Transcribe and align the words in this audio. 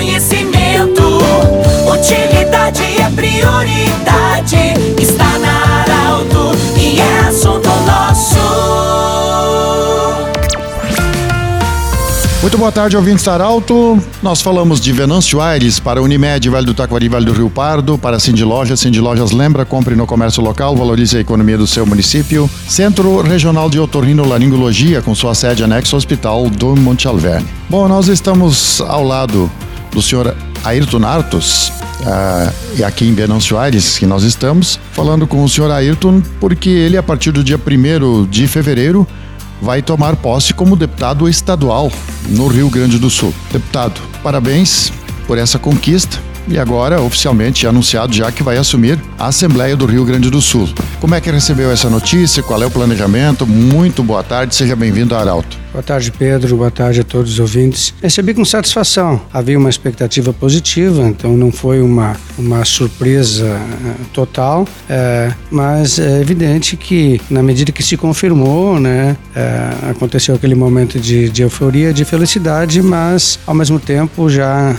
conhecimento. 0.00 1.02
Utilidade 1.92 2.82
é 2.82 3.10
prioridade. 3.10 4.56
Está 4.98 5.38
na 5.38 5.82
Arauto 5.82 6.56
e 6.74 6.98
é 6.98 7.18
assunto 7.28 7.68
nosso. 7.86 8.40
Muito 12.40 12.56
boa 12.56 12.72
tarde, 12.72 12.96
ouvintes 12.96 13.26
da 13.26 13.34
Arauto. 13.34 14.02
Nós 14.22 14.40
falamos 14.40 14.80
de 14.80 14.90
Venâncio 14.90 15.38
Aires 15.38 15.78
para 15.78 16.00
Unimed, 16.00 16.48
Vale 16.48 16.64
do 16.64 16.72
Taquari, 16.72 17.06
Vale 17.06 17.26
do 17.26 17.32
Rio 17.34 17.50
Pardo, 17.50 17.98
para 17.98 18.18
Cindy 18.18 18.42
Lojas. 18.42 18.80
Cindy 18.80 19.02
Lojas 19.02 19.32
lembra, 19.32 19.66
compre 19.66 19.94
no 19.94 20.06
comércio 20.06 20.42
local, 20.42 20.74
valorize 20.74 21.18
a 21.18 21.20
economia 21.20 21.58
do 21.58 21.66
seu 21.66 21.84
município. 21.84 22.48
Centro 22.66 23.20
Regional 23.20 23.68
de 23.68 23.78
Otorrinolaringologia, 23.78 25.02
com 25.02 25.14
sua 25.14 25.34
sede 25.34 25.62
anexo 25.62 25.94
ao 25.94 25.98
Hospital 25.98 26.48
do 26.48 26.74
Monte 26.74 27.06
Alverne. 27.06 27.46
Bom, 27.68 27.86
nós 27.86 28.08
estamos 28.08 28.80
ao 28.80 29.04
lado 29.04 29.50
do 29.92 30.02
senhor 30.02 30.36
Ayrton 30.64 31.04
Artos, 31.04 31.72
e 32.76 32.84
aqui 32.84 33.06
em 33.06 33.14
Venâncio 33.14 33.58
Aires, 33.58 33.98
que 33.98 34.06
nós 34.06 34.22
estamos, 34.22 34.78
falando 34.92 35.26
com 35.26 35.42
o 35.42 35.48
senhor 35.48 35.70
Ayrton, 35.70 36.22
porque 36.40 36.70
ele, 36.70 36.96
a 36.96 37.02
partir 37.02 37.30
do 37.32 37.44
dia 37.44 37.58
1 37.58 38.26
de 38.26 38.46
fevereiro, 38.46 39.06
vai 39.60 39.82
tomar 39.82 40.16
posse 40.16 40.54
como 40.54 40.76
deputado 40.76 41.28
estadual 41.28 41.92
no 42.28 42.46
Rio 42.46 42.70
Grande 42.70 42.98
do 42.98 43.10
Sul. 43.10 43.34
Deputado, 43.52 44.00
parabéns 44.22 44.92
por 45.26 45.36
essa 45.36 45.58
conquista 45.58 46.29
e 46.48 46.58
agora 46.58 47.00
oficialmente 47.00 47.66
anunciado 47.66 48.12
já 48.12 48.30
que 48.30 48.42
vai 48.42 48.56
assumir 48.56 48.98
a 49.18 49.26
Assembleia 49.26 49.76
do 49.76 49.86
Rio 49.86 50.04
Grande 50.04 50.30
do 50.30 50.40
Sul. 50.40 50.68
Como 51.00 51.14
é 51.14 51.20
que 51.20 51.30
recebeu 51.30 51.70
essa 51.70 51.88
notícia? 51.88 52.42
Qual 52.42 52.62
é 52.62 52.66
o 52.66 52.70
planejamento? 52.70 53.46
Muito 53.46 54.02
boa 54.02 54.22
tarde, 54.22 54.54
seja 54.54 54.76
bem-vindo 54.76 55.14
a 55.14 55.20
Arauto. 55.20 55.60
Boa 55.72 55.84
tarde, 55.84 56.10
Pedro. 56.10 56.56
Boa 56.56 56.70
tarde 56.70 57.00
a 57.00 57.04
todos 57.04 57.32
os 57.32 57.38
ouvintes. 57.38 57.94
Recebi 58.02 58.34
com 58.34 58.44
satisfação. 58.44 59.20
Havia 59.32 59.56
uma 59.56 59.70
expectativa 59.70 60.32
positiva, 60.32 61.02
então 61.06 61.36
não 61.36 61.52
foi 61.52 61.80
uma, 61.80 62.16
uma 62.36 62.64
surpresa 62.64 63.46
uh, 63.46 64.04
total, 64.12 64.62
uh, 64.62 65.34
mas 65.48 66.00
é 66.00 66.20
evidente 66.20 66.76
que, 66.76 67.20
na 67.30 67.40
medida 67.40 67.70
que 67.70 67.84
se 67.84 67.96
confirmou, 67.96 68.80
né, 68.80 69.16
uh, 69.36 69.90
aconteceu 69.90 70.34
aquele 70.34 70.56
momento 70.56 70.98
de, 70.98 71.28
de 71.28 71.42
euforia, 71.42 71.92
de 71.92 72.04
felicidade, 72.04 72.82
mas, 72.82 73.38
ao 73.46 73.54
mesmo 73.54 73.78
tempo, 73.78 74.28
já 74.28 74.74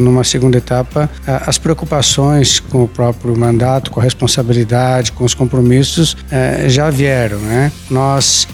numa 0.00 0.24
segunda 0.24 0.58
etapa, 0.58 1.10
uh, 1.22 1.42
as 1.46 1.58
preocupações 1.58 2.60
com 2.60 2.84
o 2.84 2.88
próprio 2.88 3.36
mandato, 3.36 3.90
com 3.90 4.00
a 4.00 4.02
responsabilidade, 4.02 5.12
com 5.12 5.24
os 5.24 5.34
compromissos 5.34 6.12
uh, 6.12 6.68
já 6.68 6.90
vieram. 6.90 7.38
Né? 7.38 7.72
Nós 7.90 8.46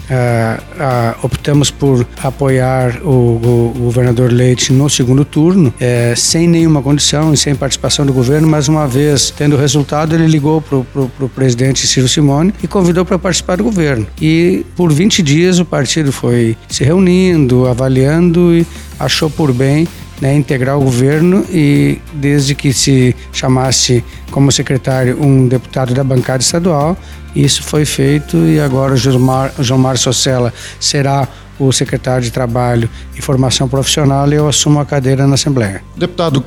optamos 1.21 1.71
por 1.71 2.05
apoiar 2.21 3.01
o, 3.03 3.73
governador 3.77 4.31
Leite 4.31 4.71
no 4.71 4.89
segundo 4.89 5.25
turno, 5.25 5.73
sem 6.15 6.47
nenhuma 6.47 6.81
condição 6.81 7.33
e 7.33 7.37
sem 7.37 7.55
participação 7.55 8.05
do 8.05 8.13
governo, 8.13 8.47
mas 8.47 8.67
uma 8.67 8.87
vez 8.87 9.31
tendo 9.31 9.55
o 9.55 9.59
resultado, 9.59 10.15
ele 10.15 10.27
ligou 10.27 10.61
para 10.61 10.77
o 10.77 11.29
presidente 11.29 11.85
Ciro 11.87 12.07
Simone 12.07 12.53
e 12.61 12.67
convidou 12.67 13.05
para 13.05 13.17
participar 13.17 13.57
do 13.57 13.63
governo. 13.63 14.05
E 14.21 14.65
por 14.75 14.91
20 14.91 15.21
dias 15.21 15.59
o 15.59 15.65
partido 15.65 16.11
foi 16.11 16.55
se 16.69 16.83
reunindo, 16.83 17.67
avaliando 17.67 18.55
e 18.55 18.65
achou 18.99 19.29
por 19.29 19.51
bem 19.53 19.87
né, 20.21 20.33
integrar 20.33 20.77
o 20.77 20.83
governo 20.83 21.45
e 21.49 21.99
desde 22.13 22.55
que 22.55 22.73
se 22.73 23.15
chamasse 23.31 24.03
como 24.31 24.51
secretário 24.51 25.21
um 25.21 25.47
deputado 25.47 25.93
da 25.93 26.03
bancada 26.03 26.41
estadual, 26.41 26.97
isso 27.35 27.63
foi 27.63 27.85
feito 27.85 28.37
e 28.47 28.59
agora 28.59 28.93
o 28.93 28.97
João 28.97 29.79
Mar 29.79 29.97
Socella 29.97 30.53
será 30.79 31.27
o 31.59 31.71
secretário 31.71 32.23
de 32.23 32.31
Trabalho 32.31 32.89
e 33.15 33.21
Formação 33.21 33.67
Profissional 33.67 34.27
e 34.31 34.35
eu 34.35 34.47
assumo 34.47 34.79
a 34.79 34.85
cadeira 34.85 35.27
na 35.27 35.35
Assembleia. 35.35 35.83
Deputado, 35.95 36.43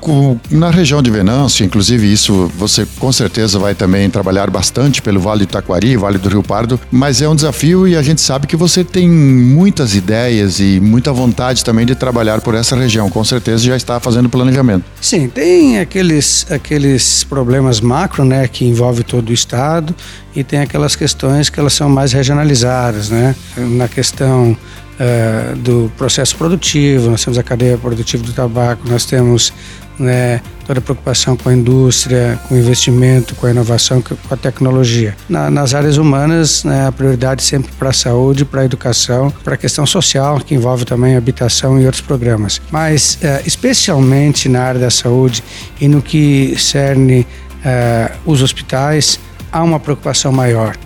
na 0.50 0.70
região 0.70 1.02
de 1.02 1.10
Venâncio, 1.10 1.64
inclusive 1.64 2.10
isso 2.12 2.50
você 2.56 2.86
com 2.98 3.12
certeza 3.12 3.58
vai 3.58 3.74
também 3.74 4.08
trabalhar 4.10 4.50
bastante 4.50 5.00
pelo 5.02 5.20
Vale 5.20 5.46
do 5.46 5.50
Taquari, 5.50 5.96
Vale 5.96 6.18
do 6.18 6.28
Rio 6.28 6.42
Pardo, 6.42 6.78
mas 6.90 7.22
é 7.22 7.28
um 7.28 7.34
desafio 7.34 7.86
e 7.86 7.96
a 7.96 8.02
gente 8.02 8.20
sabe 8.20 8.46
que 8.46 8.56
você 8.56 8.82
tem 8.84 9.08
muitas 9.08 9.94
ideias 9.94 10.60
e 10.60 10.80
muita 10.80 11.12
vontade 11.12 11.64
também 11.64 11.86
de 11.86 11.94
trabalhar 11.94 12.40
por 12.40 12.54
essa 12.54 12.76
região. 12.76 13.10
Com 13.10 13.24
certeza 13.24 13.64
já 13.64 13.76
está 13.76 14.00
fazendo 14.00 14.28
planejamento. 14.28 14.84
Sim, 15.00 15.28
tem 15.28 15.78
aqueles, 15.78 16.46
aqueles 16.50 17.24
problemas 17.24 17.80
macro, 17.80 18.24
né, 18.24 18.48
que 18.48 18.64
envolve 18.64 19.02
todo 19.02 19.30
o 19.30 19.32
estado 19.32 19.94
e 20.36 20.44
tem 20.44 20.60
aquelas 20.60 20.94
questões 20.94 21.48
que 21.48 21.58
elas 21.58 21.72
são 21.72 21.88
mais 21.88 22.12
regionalizadas, 22.12 23.08
né? 23.08 23.34
Na 23.56 23.88
questão 23.88 24.52
uh, 24.52 25.56
do 25.56 25.90
processo 25.96 26.36
produtivo, 26.36 27.10
nós 27.10 27.24
temos 27.24 27.38
a 27.38 27.42
cadeia 27.42 27.78
produtiva 27.78 28.22
do 28.22 28.32
tabaco, 28.34 28.86
nós 28.86 29.06
temos 29.06 29.50
né, 29.98 30.42
toda 30.66 30.78
a 30.78 30.82
preocupação 30.82 31.38
com 31.38 31.48
a 31.48 31.54
indústria, 31.54 32.38
com 32.46 32.54
o 32.54 32.58
investimento, 32.58 33.34
com 33.34 33.46
a 33.46 33.50
inovação, 33.50 34.02
com 34.02 34.14
a 34.30 34.36
tecnologia. 34.36 35.16
Na, 35.26 35.50
nas 35.50 35.72
áreas 35.74 35.96
humanas, 35.96 36.64
né, 36.64 36.86
a 36.86 36.92
prioridade 36.92 37.42
sempre 37.42 37.72
para 37.78 37.88
a 37.88 37.92
saúde, 37.94 38.44
para 38.44 38.60
a 38.60 38.64
educação, 38.66 39.32
para 39.42 39.54
a 39.54 39.56
questão 39.56 39.86
social, 39.86 40.38
que 40.38 40.54
envolve 40.54 40.84
também 40.84 41.16
habitação 41.16 41.80
e 41.80 41.86
outros 41.86 42.02
programas. 42.02 42.60
Mas, 42.70 43.18
uh, 43.22 43.42
especialmente 43.46 44.50
na 44.50 44.64
área 44.64 44.80
da 44.80 44.90
saúde 44.90 45.42
e 45.80 45.88
no 45.88 46.02
que 46.02 46.54
cerne 46.58 47.20
uh, 47.20 48.30
os 48.30 48.42
hospitais, 48.42 49.18
há 49.56 49.62
uma 49.62 49.80
preocupação 49.80 50.32
maior 50.32 50.76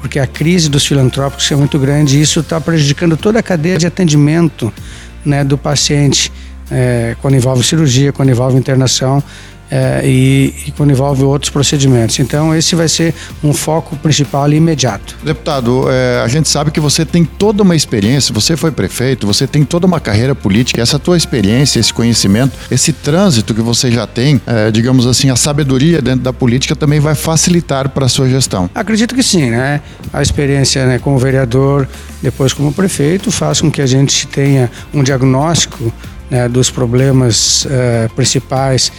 porque 0.00 0.18
a 0.18 0.26
crise 0.26 0.68
dos 0.68 0.86
filantrópicos 0.86 1.50
é 1.52 1.56
muito 1.56 1.78
grande 1.78 2.18
e 2.18 2.22
isso 2.22 2.40
está 2.40 2.60
prejudicando 2.60 3.16
toda 3.16 3.38
a 3.38 3.42
cadeia 3.42 3.76
de 3.76 3.86
atendimento 3.86 4.72
né, 5.24 5.44
do 5.44 5.58
paciente, 5.58 6.32
é, 6.70 7.14
quando 7.20 7.34
envolve 7.34 7.62
cirurgia, 7.62 8.12
quando 8.12 8.30
envolve 8.30 8.56
internação 8.56 9.22
é, 9.70 10.02
e, 10.04 10.54
e, 10.66 10.72
quando 10.72 10.90
envolve 10.90 11.22
outros 11.22 11.50
procedimentos. 11.50 12.18
Então, 12.18 12.54
esse 12.54 12.74
vai 12.74 12.88
ser 12.88 13.14
um 13.42 13.52
foco 13.52 13.96
principal 13.96 14.50
e 14.52 14.56
imediato. 14.56 15.16
Deputado, 15.22 15.84
é, 15.88 16.22
a 16.24 16.28
gente 16.28 16.48
sabe 16.48 16.70
que 16.70 16.80
você 16.80 17.04
tem 17.04 17.24
toda 17.24 17.62
uma 17.62 17.76
experiência, 17.76 18.34
você 18.34 18.56
foi 18.56 18.72
prefeito, 18.72 19.26
você 19.26 19.46
tem 19.46 19.64
toda 19.64 19.86
uma 19.86 20.00
carreira 20.00 20.34
política, 20.34 20.82
essa 20.82 20.98
tua 20.98 21.16
experiência, 21.16 21.78
esse 21.78 21.94
conhecimento, 21.94 22.56
esse 22.70 22.92
trânsito 22.92 23.54
que 23.54 23.60
você 23.60 23.92
já 23.92 24.06
tem, 24.06 24.40
é, 24.46 24.70
digamos 24.70 25.06
assim, 25.06 25.30
a 25.30 25.36
sabedoria 25.36 26.02
dentro 26.02 26.22
da 26.22 26.32
política 26.32 26.74
também 26.74 26.98
vai 26.98 27.14
facilitar 27.14 27.88
para 27.90 28.06
a 28.06 28.08
sua 28.08 28.28
gestão. 28.28 28.68
Acredito 28.74 29.14
que 29.14 29.22
sim, 29.22 29.50
né? 29.50 29.80
A 30.12 30.20
experiência 30.22 30.84
né, 30.86 30.98
como 30.98 31.18
vereador, 31.18 31.88
depois 32.20 32.52
como 32.52 32.72
prefeito, 32.72 33.30
faz 33.30 33.60
com 33.60 33.70
que 33.70 33.80
a 33.80 33.86
gente 33.86 34.26
tenha 34.26 34.70
um 34.92 35.02
diagnóstico 35.02 35.92
né, 36.30 36.48
dos 36.48 36.70
problemas 36.70 37.64
uh, 37.64 38.14
principais 38.14 38.92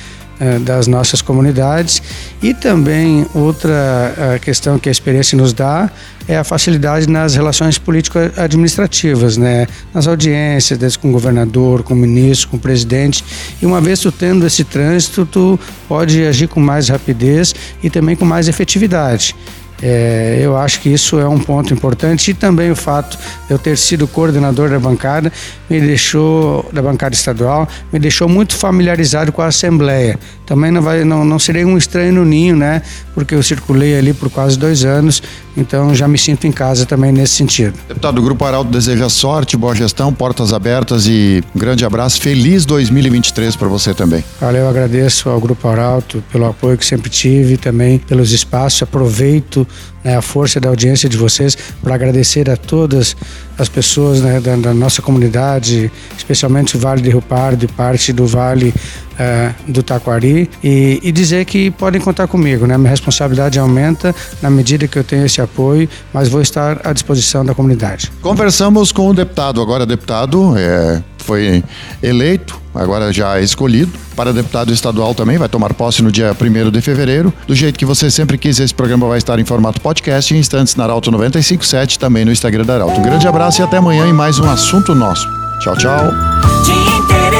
das 0.60 0.88
nossas 0.88 1.22
comunidades 1.22 2.02
e 2.42 2.54
também 2.54 3.28
outra 3.34 4.14
eh, 4.18 4.40
questão 4.40 4.80
que 4.80 4.90
a 4.90 4.92
experiência 4.92 5.38
nos 5.38 5.54
dá 5.54 5.90
é 6.28 6.38
a 6.38 6.44
facilidade 6.44 7.08
nas 7.08 7.36
relações 7.36 7.78
político-administrativas, 7.78 9.38
né? 9.38 9.68
nas 9.94 10.08
audiências, 10.08 10.80
desde 10.80 10.98
com 10.98 11.10
o 11.10 11.12
governador, 11.12 11.84
com 11.84 11.94
o 11.94 11.98
ministro, 11.98 12.50
com 12.50 12.58
o 12.58 12.60
presidente. 12.60 13.24
E 13.62 13.66
uma 13.66 13.82
vez 13.82 14.00
tu 14.00 14.12
tendo 14.12 14.46
esse 14.46 14.64
trânsito, 14.64 15.26
tu 15.26 15.60
pode 15.88 16.24
agir 16.26 16.48
com 16.48 16.60
mais 16.60 16.90
rapidez 16.90 17.54
e 17.84 17.90
também 17.90 18.16
com 18.16 18.26
mais 18.26 18.48
efetividade. 18.48 19.36
É, 19.82 20.38
eu 20.40 20.56
acho 20.56 20.80
que 20.80 20.90
isso 20.90 21.20
é 21.20 21.28
um 21.28 21.40
ponto 21.40 21.74
importante 21.74 22.32
e 22.32 22.34
também 22.34 22.70
o 22.70 22.76
fato 22.76 23.18
de 23.18 23.52
eu 23.52 23.58
ter 23.58 23.78
sido 23.78 24.08
coordenador 24.08 24.70
da 24.70 24.80
bancada 24.80 25.32
me 25.70 25.82
deixou 25.82 26.70
da 26.72 26.82
bancada 26.82 27.16
estadual 27.16 27.68
me 27.92 28.00
deixou 28.00 28.30
muito 28.30 28.56
familiarizado 28.56 29.32
com 29.32 29.42
a 29.42 29.48
Assembleia. 29.48 30.20
Também 30.52 30.70
não 30.70 30.82
vai 30.82 31.06
não, 31.06 31.24
não 31.24 31.40
serei 31.40 31.64
um 31.64 31.78
estranho 31.78 32.12
no 32.12 32.26
ninho, 32.26 32.58
né? 32.58 32.82
Porque 33.16 33.34
eu 33.34 33.42
circulei 33.42 33.98
ali 33.98 34.14
por 34.14 34.30
quase 34.30 34.60
dois 34.60 34.84
anos, 34.84 35.24
então 35.56 35.96
já 35.96 36.10
me 36.10 36.18
sinto 36.18 36.46
em 36.46 36.52
casa 36.52 36.86
também 36.86 37.10
nesse 37.10 37.36
sentido. 37.36 37.74
Deputado, 37.88 38.20
o 38.20 38.22
Grupo 38.22 38.44
Arauto 38.44 38.70
deseja 38.70 39.08
sorte, 39.08 39.56
boa 39.56 39.74
gestão, 39.74 40.14
portas 40.14 40.52
abertas 40.52 41.08
e 41.08 41.42
um 41.56 41.58
grande 41.58 41.86
abraço. 41.86 42.20
Feliz 42.20 42.66
2023 42.66 43.56
para 43.56 43.70
você 43.70 43.94
também. 43.94 44.26
Valeu, 44.42 44.68
agradeço 44.68 45.30
ao 45.30 45.40
Grupo 45.40 45.70
Arauto 45.70 46.22
pelo 46.30 46.46
apoio 46.46 46.78
que 46.78 46.86
sempre 46.86 47.10
tive 47.10 47.56
também 47.56 47.98
pelos 47.98 48.34
espaços. 48.34 48.84
Aproveito 48.84 49.66
né, 50.04 50.18
a 50.18 50.22
força 50.22 50.60
da 50.60 50.68
audiência 50.68 51.08
de 51.08 51.16
vocês 51.16 51.58
para 51.82 51.96
agradecer 51.96 52.50
a 52.50 52.58
todas 52.58 53.16
as 53.58 53.70
pessoas 53.70 54.20
né, 54.20 54.40
da, 54.40 54.56
da, 54.56 54.74
nossa 54.74 55.02
comunidade, 55.02 55.92
especialmente 56.18 56.76
o 56.76 56.80
Vale 56.80 57.02
de 57.02 57.10
Rio 57.10 57.22
Pardo 57.22 57.64
e 57.64 57.68
parte 57.68 58.12
do 58.12 58.26
Vale 58.26 58.74
uh, 59.14 59.72
do 59.72 59.84
Taquari 59.84 60.50
e, 60.64 61.00
e, 61.04 61.12
dizer 61.12 61.46
que 61.46 61.72
podem 61.72 62.00
contar 62.02 62.28
comigo, 62.28 62.66
né? 62.66 62.78
Minha 62.78 62.90
responsabilidade 62.90 63.60
aumenta 63.60 64.16
na 64.42 64.50
medida 64.50 64.88
que 64.88 64.98
eu 64.98 65.04
tenho 65.04 65.26
esse 65.26 65.42
apoio, 65.42 65.88
mas 66.14 66.30
vou 66.30 66.42
estar 66.42 66.82
à 66.84 66.94
disposição 66.94 67.46
da 67.46 67.54
comunidade. 67.54 68.12
Conversamos 68.22 68.92
com 68.92 69.08
o 69.08 69.14
deputado, 69.14 69.62
agora 69.62 69.86
deputado, 69.86 70.54
é, 70.58 71.02
foi 71.18 71.64
eleito, 72.02 72.60
agora 72.74 73.12
já 73.12 73.40
escolhido, 73.40 73.92
para 74.16 74.34
deputado 74.34 74.72
estadual 74.72 75.14
também, 75.14 75.38
vai 75.38 75.50
tomar 75.50 75.74
posse 75.74 76.02
no 76.02 76.12
dia 76.12 76.36
1 76.40 76.72
de 76.72 76.82
fevereiro. 76.82 77.34
Do 77.48 77.56
jeito 77.56 77.78
que 77.78 77.86
você 77.86 78.10
sempre 78.10 78.38
quis, 78.38 78.60
esse 78.60 78.74
programa 78.74 79.08
vai 79.08 79.18
estar 79.18 79.40
em 79.40 79.46
formato 79.46 79.80
podcast 79.82 80.34
em 80.34 80.38
instantes 80.38 80.76
na 80.76 80.84
Arauto 80.84 81.12
957, 81.12 82.00
também 82.00 82.26
no 82.26 82.32
Instagram 82.32 82.66
da 82.66 82.76
Arauto. 82.76 83.00
Um 83.00 83.04
grande 83.04 83.28
abraço 83.28 83.62
e 83.62 83.64
até 83.64 83.78
amanhã 83.78 84.08
em 84.08 84.14
mais 84.14 84.40
um 84.40 84.50
assunto 84.50 84.94
nosso. 84.94 85.28
Tchau, 85.60 85.76
tchau. 85.78 87.01